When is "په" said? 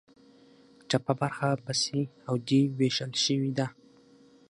1.65-1.73